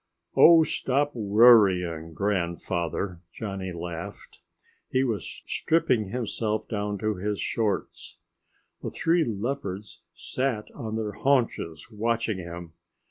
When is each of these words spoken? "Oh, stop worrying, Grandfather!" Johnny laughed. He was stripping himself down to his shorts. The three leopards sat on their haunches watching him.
"Oh, 0.35 0.63
stop 0.63 1.11
worrying, 1.13 2.15
Grandfather!" 2.15 3.21
Johnny 3.31 3.71
laughed. 3.71 4.41
He 4.89 5.03
was 5.03 5.43
stripping 5.45 6.05
himself 6.09 6.67
down 6.67 6.97
to 6.97 7.13
his 7.17 7.39
shorts. 7.39 8.17
The 8.81 8.89
three 8.89 9.23
leopards 9.23 10.01
sat 10.15 10.71
on 10.73 10.95
their 10.95 11.11
haunches 11.11 11.91
watching 11.91 12.39
him. 12.39 12.73